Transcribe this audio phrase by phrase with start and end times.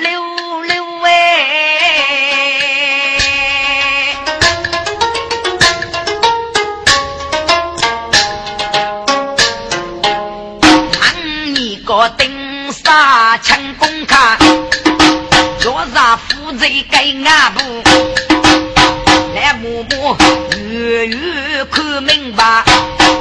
[0.00, 1.10] 溜溜哎，
[11.00, 14.36] 看你个顶沙成功卡，
[15.60, 17.60] 若让负罪给俺不，
[19.34, 20.16] 来默默
[20.70, 22.64] 远远看明白，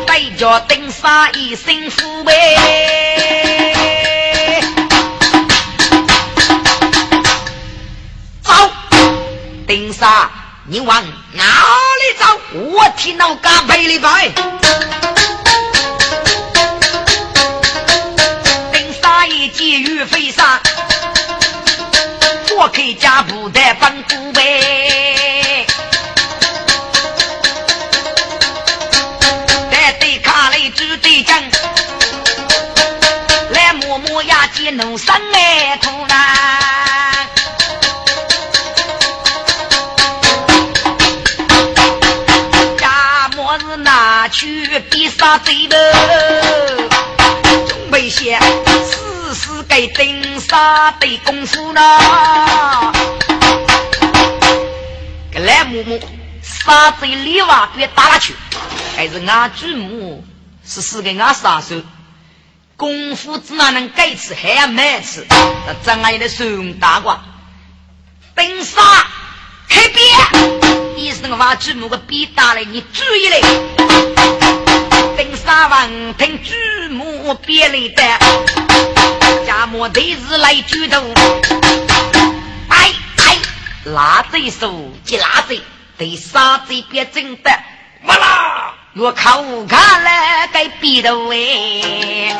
[0.07, 2.33] 对着顶沙一声呼呗。
[9.73, 10.29] 丁沙，
[10.67, 12.25] 你往哪里走？
[12.59, 14.29] 我替老家赔礼拜。
[18.71, 20.61] 丁沙一见玉飞沙，
[22.55, 25.65] 我开家不得帮顾呗。
[29.71, 31.41] 带对卡来支对将，
[33.49, 35.79] 来摸摸呀，见弄三哎
[43.63, 44.27] 土啦。
[44.27, 45.77] 去比杀贼的，
[47.67, 51.81] 准备些试试给丁沙的功夫呢。
[55.31, 55.99] 个来木木
[56.41, 58.35] 杀贼里娃别打了去，
[58.97, 60.25] 还是俺祖母
[60.65, 61.81] 是是个俺杀手，
[62.75, 66.43] 功夫只哪能改吃还要慢吃，那张阿姨的手
[66.81, 67.23] 大瓜，
[68.35, 68.81] 丁沙
[69.69, 70.82] 开边。
[70.95, 73.41] 你是那个挖祖母个逼打嘞，你注意嘞！
[75.17, 76.53] 等三王听祖
[76.93, 81.01] 母别来的，家母得是来举头，
[82.69, 83.37] 哎哎，
[83.85, 84.71] 拉贼手
[85.03, 85.61] 接拉贼，
[85.97, 87.51] 对杀贼别真的，
[88.03, 88.73] 完啦！
[88.95, 92.37] 我口看了该逼头哎，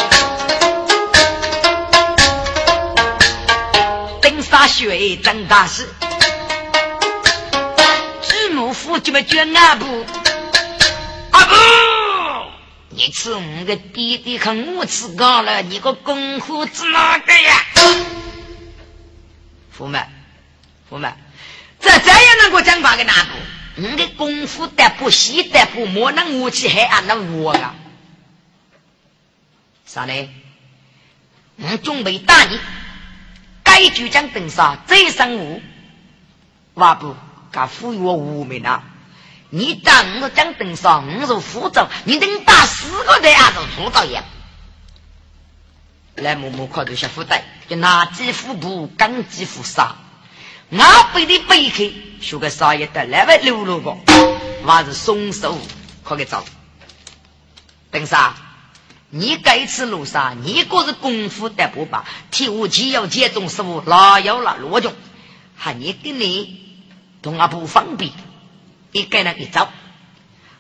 [4.22, 5.90] 等沙血真大事。
[8.94, 10.06] 母父就么卷阿布，
[11.32, 11.56] 阿布，
[12.90, 17.66] 你吃我的弟弟和我吃高了，你个功夫是哪个呀？
[19.72, 20.08] 父们，
[20.88, 21.12] 父们，
[21.80, 23.30] 这这样能够讲话个哪个？
[23.78, 27.74] 你的功夫得不细得不莫能武器还按那我啊？
[29.88, 30.30] 啥嘞？
[31.56, 32.60] 我准备打你，
[33.64, 35.62] 该局长登杀再生我，
[36.76, 37.16] 哇不？
[37.54, 38.84] 他赋予我无名啊！
[39.52, 44.24] 你当我讲登上，我是副长，你能打四个的还是副导演？
[46.16, 49.96] 来，默默靠头下副带，就拿几副布，钢几副纱，
[50.72, 53.96] 俺背的背去，学个啥也得来位溜溜个，
[54.66, 55.56] 还是松手
[56.04, 56.44] 可给走。
[57.92, 58.34] 登上，
[59.12, 64.92] 你该次路上，你个是功夫得不罢，替我既要接种食物，哪有那罗种？
[65.56, 66.63] 还你给你。
[67.24, 68.12] 同阿不方便，
[68.92, 69.70] 一个人一走，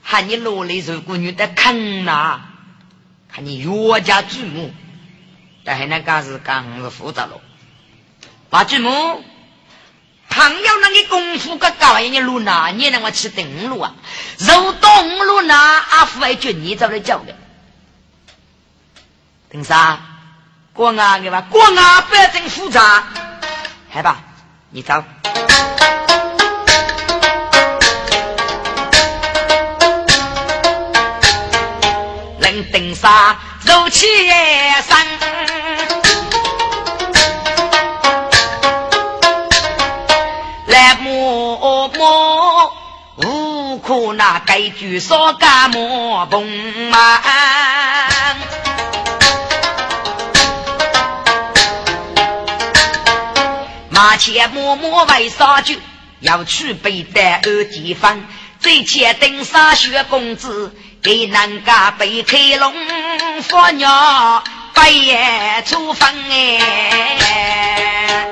[0.01, 2.41] 喊你落泪受姑娘的坑呐，
[3.29, 4.73] 喊你越加祖母，
[5.65, 7.41] 但还那个是刚是复杂了。
[8.49, 9.23] 把祖母，
[10.29, 13.93] 朋友那个功夫个高一点路呐，你让我去登路啊，
[14.39, 17.35] 肉东路呐，阿父还叫你走来叫的。
[19.51, 19.99] 等啥？
[20.73, 21.41] 过啊，对吧？
[21.49, 23.03] 过啊，不要真复杂，
[23.93, 24.23] 来吧，
[24.71, 25.03] 你走。
[32.43, 35.07] 登山如起山，
[40.67, 42.73] 来摸摸
[43.17, 46.45] 无可那该句说干么蹦
[46.89, 47.21] 嘛？
[53.89, 55.75] 马前摸摸为啥就
[56.19, 58.21] 要去背的二地方？
[58.59, 60.75] 最前登山学公子。
[61.03, 62.73] 给南家被开龙
[63.41, 64.41] 佛鸟
[64.73, 68.31] 白夜出风哎，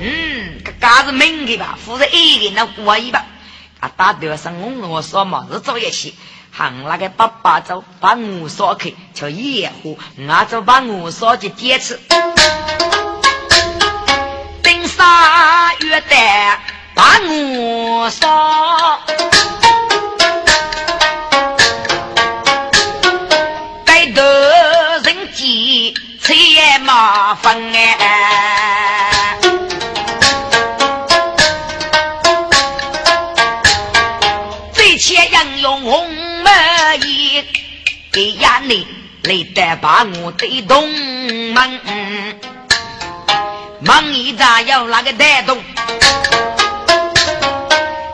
[0.00, 3.26] 嗯，嘎子明的吧，负责一个那过一吧，
[3.80, 6.12] 啊，打得上我我说嘛，是做一些，
[6.52, 11.98] 喊那个爸爸走把我烧开，叫野火，我就把我烧去点吃。
[14.98, 16.16] 八月的
[16.92, 19.00] 把我烧，
[23.84, 24.20] 带头
[25.04, 29.38] 人急，才麻烦哎。
[34.72, 36.10] 最前应用红
[36.42, 36.50] 梅
[37.06, 37.44] 衣，
[38.10, 38.84] 给压你
[39.22, 40.90] 来得把我对东
[41.52, 41.80] 门，
[43.88, 45.64] 门一扎要那个带动，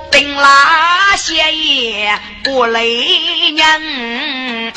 [0.09, 4.73] 顶拉些也不累人。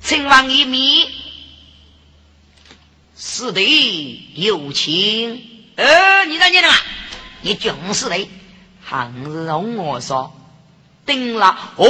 [0.00, 1.10] 秦王一米，
[3.14, 5.42] 是的，有情。
[5.76, 6.74] 呃，你在念的嘛？
[7.42, 8.26] 你就是的，
[8.82, 10.34] 还是让我说，
[11.06, 11.72] 顶了。
[11.76, 11.86] 哦，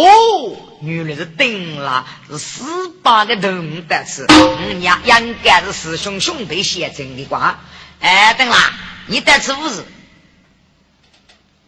[0.82, 2.62] 原来是顶了，是十
[3.02, 7.58] 八个铜的是，嗯娘，应该是师兄兄弟写成的瓜。
[7.98, 8.56] 哎，等了，
[9.06, 9.84] 你得吃五日，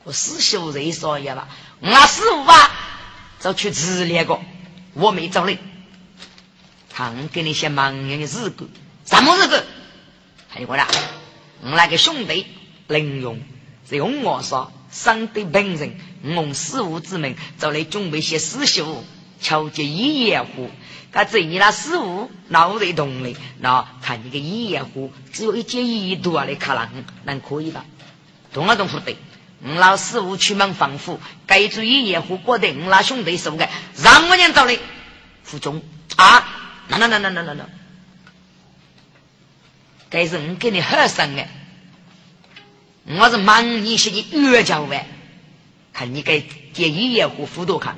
[0.04, 1.48] 我师兄人说一吧，
[1.80, 2.70] 我师傅啊，
[3.40, 4.42] 就去治疗过，
[4.92, 5.58] 我没找你。
[6.94, 8.52] 常给你些忙人的日子，
[9.06, 9.64] 什么日子？
[10.48, 10.88] 还有我啦，
[11.62, 12.46] 我那个兄弟
[12.88, 13.40] 林勇，
[13.88, 19.04] 是用我说，生的本人，用师傅之名，找来准备些师兄，
[19.40, 20.70] 求接一夜壶。
[21.10, 26.90] 他这你那师傅脑袋动的，那看你个一夜壶，只有一件一度啊，来看了，
[27.24, 27.84] 能可以吧？
[28.52, 29.16] 动啊动不对，
[29.62, 34.78] 我老师傅出门防护，该注意夜壶过得我那兄弟手的，让我娘找来，
[35.42, 35.82] 副中
[36.16, 36.44] 啊。
[36.88, 37.68] 那那那那那那那，
[40.08, 41.46] 该是我给你喝生的，
[43.10, 45.06] 我是忙你些你越教呗，
[45.92, 46.40] 看你该
[46.72, 47.96] 接一夜壶辅导看，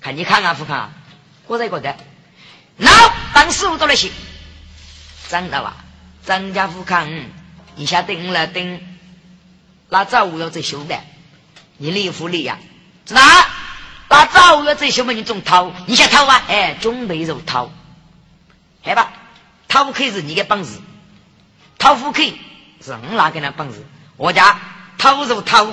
[0.00, 0.92] 看你看看不看？
[1.48, 1.96] 我才觉得，
[2.76, 2.90] 那
[3.34, 4.12] 当师傅都来行，
[5.28, 5.76] 张大吧？
[6.24, 7.10] 张家富看，
[7.74, 8.80] 你下等了等，
[9.88, 11.00] 那早午要在修的，
[11.78, 12.58] 你立福利呀？
[13.04, 13.20] 是哪？
[14.08, 15.12] 那早午要在修嘛？
[15.12, 16.44] 你总掏，你想掏啊？
[16.46, 17.72] 哎，准备就掏。
[18.84, 19.12] 来吧，
[19.66, 20.78] 掏开是你的本事，
[21.76, 22.32] 掏不开
[22.80, 23.84] 是我哪个的本事？
[24.16, 24.56] 我家
[24.98, 25.66] 掏就掏，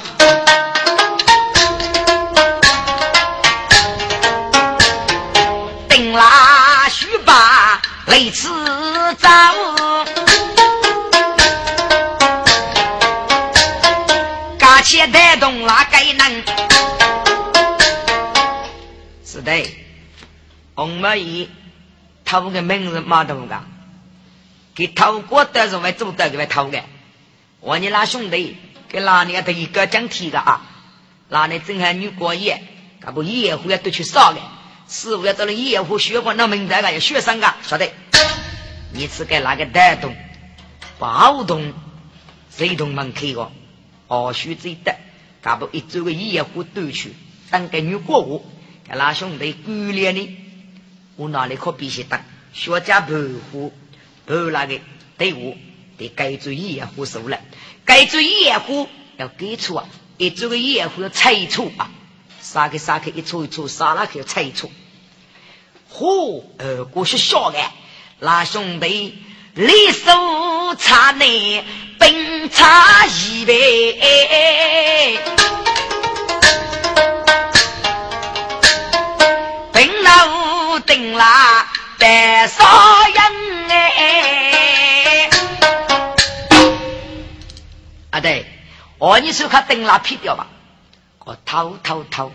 [5.89, 8.49] 顶拉须把雷刺
[9.15, 9.27] 走，
[14.57, 16.43] 嘎起带动那个能，
[19.25, 19.51] 是的，
[20.75, 21.49] 红梅姨。
[22.25, 23.59] 偷个名字马头个，
[24.75, 26.79] 给偷过的是为做的给偷的。
[27.61, 28.57] 我你那兄弟
[28.87, 30.61] 给拉你个一个讲题个啊，
[31.29, 32.63] 拉你正汉女过夜，
[32.99, 34.39] 可不夜壶要都去烧的，
[34.87, 37.91] 师傅要到了夜壶学过那名字个要学生个，晓得？
[38.91, 40.15] 你是给那个带动，
[40.97, 41.73] 包动，
[42.49, 43.51] 谁动门开个？
[44.07, 44.95] 哦，学最得，
[45.43, 47.13] 可不一周个夜壶都去，
[47.51, 48.43] 当个女过户，
[48.87, 50.37] 给那兄弟鼓励你。
[51.17, 52.21] 我哪里可必须当
[52.53, 53.09] 学家保
[53.51, 53.73] 护
[54.25, 54.79] 保那个
[55.17, 55.57] 队伍
[55.99, 57.37] 得该做野虎收了，
[57.85, 58.87] 该做野虎
[59.17, 59.85] 要给出啊，
[60.17, 61.91] 一做个野虎要拆除啊，
[62.41, 64.71] 杀开杀开一撮一撮杀了要拆除。
[65.93, 67.59] 嚯，呃，过是小的，
[68.19, 69.21] 那兄弟
[69.53, 71.63] 立手插内
[71.99, 75.19] 本插一杯。
[80.85, 81.67] 定啦，
[81.99, 82.65] 白少
[88.99, 90.47] 哦，你说他定啦劈掉吧？
[91.25, 92.31] 我偷偷偷，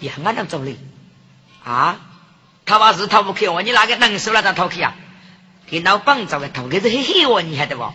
[0.00, 0.78] 也俺能走哩
[1.64, 2.00] 啊？
[2.64, 4.94] 他话是偷不去，我你哪个能手了他偷去啊？
[5.66, 7.92] 给老帮找个偷，可是嘿嘿我你晓得不？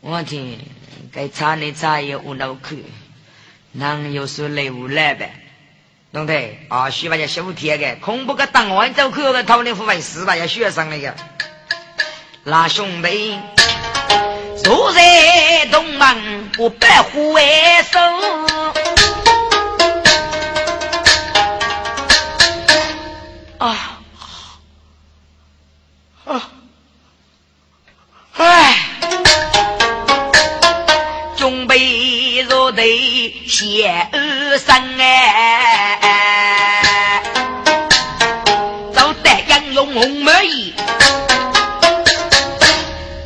[0.00, 0.58] 我听
[1.12, 2.84] 该查你查也无脑去，
[3.72, 5.34] 能有说来无来呗？
[6.12, 11.14] 兄弟啊，需把要修铁的，恐怖个当晚走去个讨论腐败事吧，要学上那个。
[12.44, 13.38] 那兄弟
[14.62, 18.02] 坐在东门我白虎为生，
[23.58, 24.00] 啊
[26.24, 26.50] 啊，
[28.38, 28.78] 哎，
[31.36, 35.82] 准备入队写二声哎。
[39.76, 40.74] 红梅姨，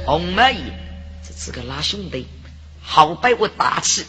[0.04, 0.64] 红梅姨，
[1.26, 2.28] 这是个拉兄弟，
[2.92, 4.04] 好摆我大气，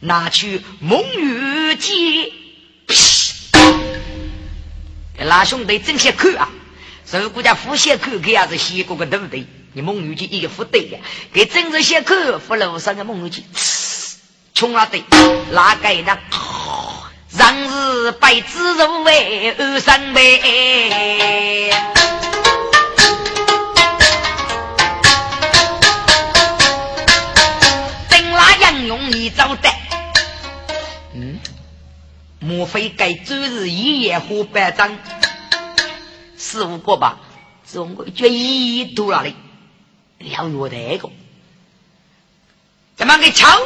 [0.00, 2.32] 拿去蒙玉剑，
[5.18, 6.48] 拉兄弟正些看啊，
[7.12, 9.44] 如果家副先看，给伢子先过个对不对？
[9.74, 10.98] 你蒙玉剑一个副对的，
[11.34, 13.44] 给正着先看，扶楼上的蒙玉剑，
[14.54, 15.04] 穷了对，
[15.50, 16.16] 哪个呢？
[17.36, 21.70] 让日白子如为二三倍，
[29.30, 29.78] 招待，
[31.14, 31.38] 嗯，
[32.40, 34.96] 莫非该就是一夜火班长？
[36.36, 37.20] 四五个吧，
[37.70, 39.34] 中国决一多哪里？
[40.18, 41.10] 要约那个？
[42.96, 43.60] 怎么给抢？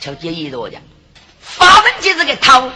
[0.00, 0.80] 抢建议多讲，
[1.40, 2.72] 发文就是个偷，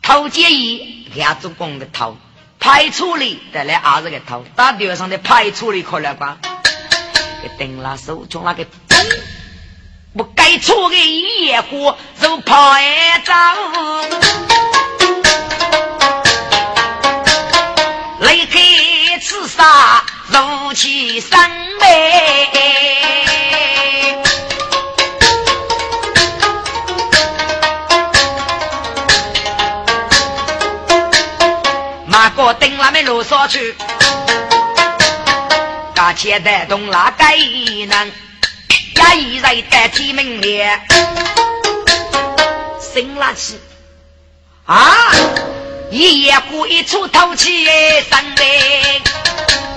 [0.00, 2.16] 偷建议亚洲工的偷，
[2.58, 6.38] 派出里带来二十个偷，打地上的派出里可来吧？
[7.42, 8.98] 给顶了手从那个咚，
[10.16, 13.32] 不该错的一夜火就派走，
[18.20, 21.30] 雷开刺杀如其生
[21.80, 22.22] 悲。
[32.36, 33.74] 我顶那边路上去，
[35.94, 37.86] 大钱带动那个人，也
[39.14, 40.80] 一人代替门面，
[42.80, 43.60] 生拉气
[44.66, 44.94] 啊！
[45.90, 47.64] 一夜过一出透气
[48.10, 48.42] 生的，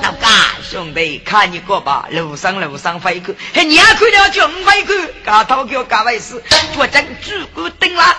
[0.01, 0.29] 老干
[0.67, 6.41] 兄弟看一个吧，路上路上飞去，还娘看了就飞去，嘎头给我嘎回事，
[6.75, 8.17] 我真主顾顶了，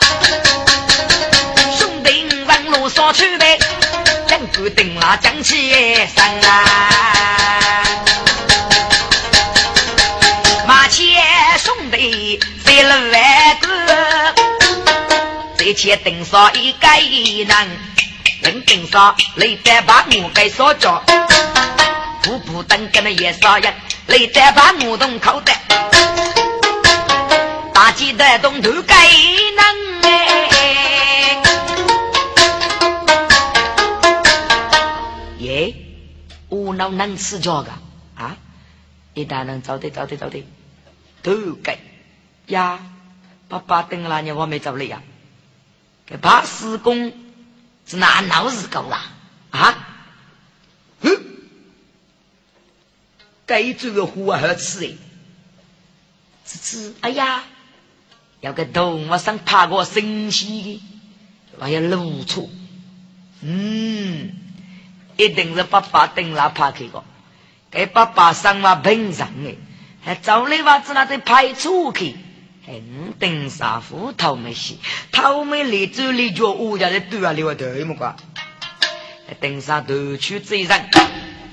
[1.77, 3.59] 兄弟往路上去呗。
[4.29, 5.73] 将军定了将起
[6.15, 7.13] 身啊，
[15.69, 17.69] 这前顶上一个人，
[18.41, 21.03] 人顶上雷得把我给烧着，
[22.23, 23.75] 步步登跟那也杀人，
[24.07, 25.53] 雷得把我动口的，
[27.75, 28.95] 大鸡的东头盖
[29.57, 30.03] 能
[35.43, 35.75] 哎。
[36.49, 37.73] 无脑能吃脚个
[38.15, 38.39] 啊！
[39.13, 40.43] 一旦能找的找的找的，
[41.23, 41.77] 都该
[42.47, 42.79] 呀！
[43.51, 45.03] 爸爸等了你，我没找你呀。
[46.09, 47.13] 给把施工
[47.87, 49.13] 是拿脑子搞啊
[49.51, 49.89] 啊！
[51.03, 51.23] 嗯，
[53.47, 54.95] 该做个活好吃哎，
[56.47, 57.45] 吃吃哎呀，
[58.41, 60.83] 有个动物上爬过神奇的，
[61.61, 62.51] 还要露出，
[63.43, 64.35] 嗯。
[65.17, 67.03] 一定是爸爸顶了拍去个，
[67.73, 69.59] 给爸爸生娃平常的，
[70.01, 72.15] 还找你娃子那在派出去，
[72.69, 72.83] 还
[73.19, 74.79] 等啥副头没洗，
[75.11, 78.15] 头没立足立脚，我家的对啊，你话对么个？
[79.41, 80.91] 等啥都去追人，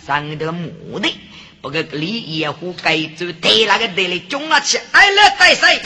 [0.05, 1.17] 上头目的，
[1.61, 5.79] 不过李野虎该走对那个对里中了去，哎了带谁？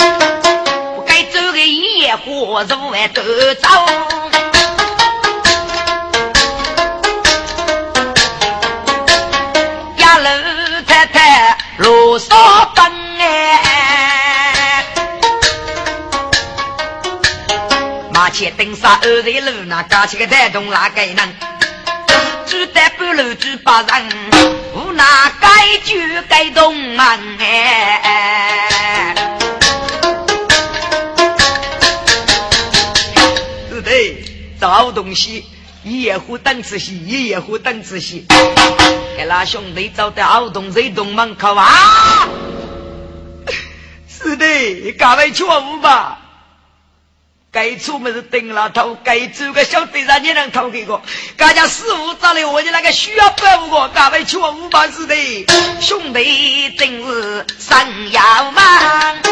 [0.96, 3.22] 不该走个野虎如外都
[3.54, 3.70] 走。
[11.78, 12.59] 路上
[18.40, 21.18] 前登上二十路，那架起个带动哪个人？
[22.46, 24.10] 只得半路只把人，
[24.74, 25.98] 无那该就
[26.30, 29.14] 该动门哎。
[33.70, 33.92] 是的，
[34.58, 35.46] 找东西。
[35.84, 38.26] 一夜虎等仔细，一夜虎等仔细。
[39.18, 42.26] 给那兄弟走到奥洞这洞门口啊！
[44.08, 46.20] 是的，各位错误吧？
[47.52, 51.02] 该出门是顶了头，该走个小队长你能偷给个？
[51.36, 54.88] 大家师傅找来我的那个需要保护我，各位错误吧？
[54.88, 55.46] 是的，
[55.82, 59.29] 兄弟真是神要忙。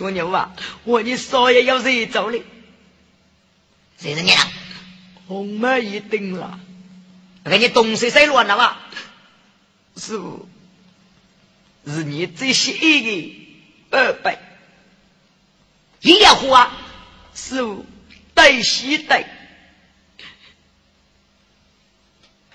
[0.00, 2.42] 做牛啊，我你少爷要谁走嘞？
[3.98, 4.40] 谁是你了？
[5.28, 6.58] 红梅一定了，
[7.44, 8.78] 给你东西谁乱了嘛？
[9.98, 10.48] 师傅。
[11.86, 13.46] 是你最喜爱的
[13.90, 14.38] 二百，
[16.00, 16.72] 一样虎啊！
[17.34, 17.84] 师傅
[18.32, 19.26] 带西带，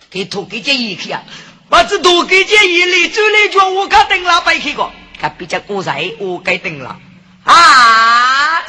[0.09, 1.23] 给土给建议去啊！
[1.69, 6.99] 把这土给建议里走来叫我看等老白去个，他比较过来，我该等了
[7.45, 8.61] 啊！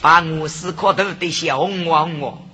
[0.00, 2.46] 把我是可头的小红红我，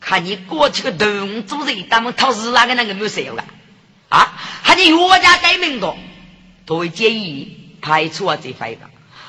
[0.00, 3.44] 看你过去个动作人，咱们讨是哪个那个没有谁了？
[4.08, 4.32] 啊！
[4.62, 5.94] 喊你岳家改名的，
[6.66, 8.80] 都会建议排除啊这块的。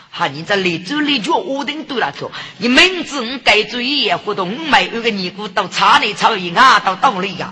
[0.09, 2.25] 喊你在立足立脚，屋顶对了去。
[2.57, 7.51] 你明知你改注意也活动，没有个尼姑到茶里炒一啊到道里呀。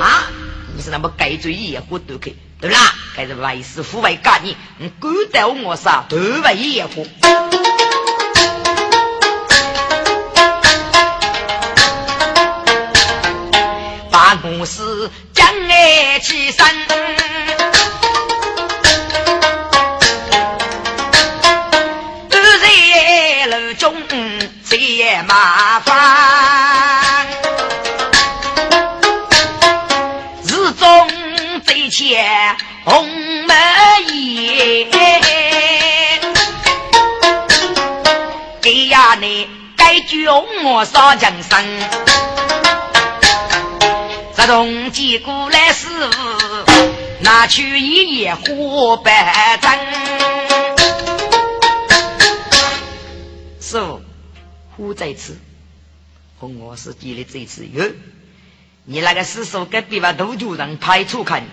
[0.00, 0.30] 啊！
[0.76, 7.04] 你是那么改注意也活动去，对啦，该是为师傅为干你，你敢在我啥，都为野火。
[14.10, 16.64] 把我是将爱起身。
[40.14, 40.28] 该句
[40.64, 41.64] 我少讲声，
[44.36, 46.64] 这东西过来师傅
[47.20, 49.76] 拿去一夜火白蒸，
[53.60, 54.00] 师傅。
[54.76, 55.36] 虎在此，
[56.38, 57.84] 和我是记的这次哟。
[58.84, 61.44] 你那个师叔隔壁把杜主任派出看，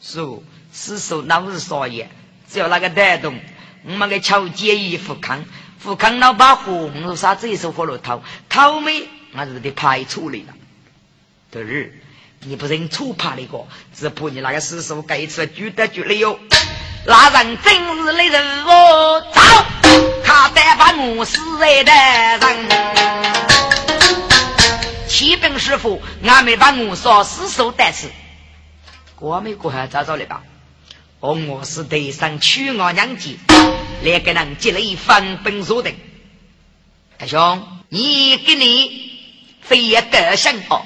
[0.00, 2.08] 说师叔那不是少爷，
[2.48, 3.40] 只要那个带动，
[3.84, 5.44] 我们给乔建议富康，
[5.84, 10.54] 富康老把火，我说啥子一手火炉头，头没，俺是得派出来了。
[11.50, 11.90] 对儿，
[12.40, 16.38] 你不认错怕那个，只怕你那个师叔这一次举得举了哟。
[17.04, 19.42] 那人真是的人哦，走，
[20.24, 21.92] 他得把我死在的
[22.46, 22.56] 人。
[25.06, 28.08] 启禀师傅，俺没把我说死手带死，
[29.16, 30.42] 过没过还找找来吧？
[31.24, 33.30] 哦，我是得上娶我娘家，
[34.02, 35.90] 来给人结了一分本所的。
[37.16, 39.10] 大兄，你给你
[39.62, 40.82] 非要改姓哦？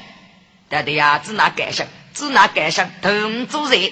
[0.70, 3.90] 对对呀，只拿改姓，只拿改姓，同主人。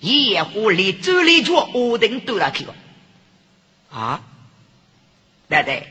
[0.00, 2.74] 野火里走里脚，我等都来去了。
[3.90, 4.22] 啊，
[5.48, 5.88] 对对，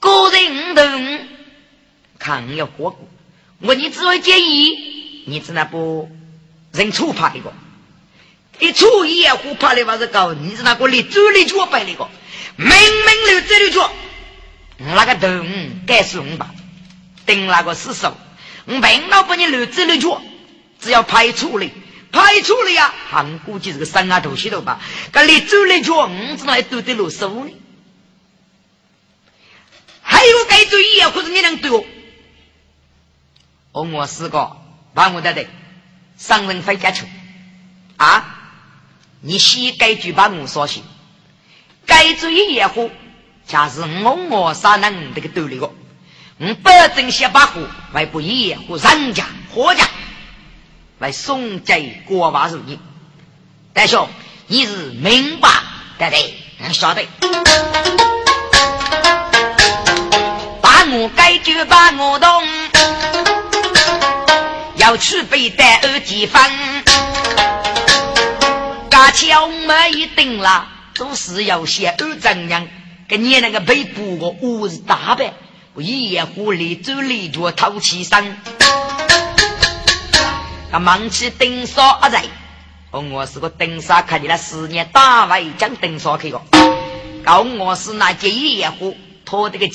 [0.00, 1.28] 个人等
[2.18, 3.08] 看要过过，
[3.60, 6.10] 我你只会建议，你只能不
[6.72, 7.52] 认错怕一个，
[8.58, 12.08] 一错野火怕的话是高，你是那个里走里脚摆那个，
[12.56, 13.92] 明明留走里脚，
[14.78, 16.50] 那个等该送吧，
[17.24, 18.16] 等那个死手，
[18.64, 20.22] 我明老把你留走里脚，
[20.80, 21.66] 只要拍错了。
[22.12, 24.80] 排除了呀，俺估计是个三阿头西头吧。
[25.12, 27.50] 搿里走来叫五子来都得落手呢。
[30.00, 31.84] 还有该注意啊，或者你能对我？
[33.72, 34.56] 我四个
[34.94, 35.44] 把我带的
[36.16, 37.04] 上人回家去
[37.98, 38.35] 啊！
[39.28, 40.84] 你先该句把我说起，
[41.84, 42.74] 该注意也好，
[43.44, 45.68] 假是我我啥能这个兜里个，
[46.38, 47.60] 我保证先把货
[47.92, 49.84] 外不也和人家何家。
[51.00, 52.78] 来送给国王如意，
[53.74, 54.08] 大兄，
[54.46, 55.50] 你是明白
[55.98, 56.34] 对对？
[56.62, 57.04] 俺晓得。
[60.62, 62.30] 把我该就把我动，
[64.76, 66.85] 要去背带二几分。
[69.06, 72.66] 家巧没一定了，做事要先二怎样？
[73.08, 75.32] 跟你那个背布个我是大白，
[75.74, 78.36] 我一夜火里走里脚透气声。
[80.72, 82.24] 啊，忙起顶烧阿在，
[82.90, 86.42] 我是个顶烧看见了十年大外将顶烧去个，
[87.24, 89.68] 搞我是那件衣服拖这个。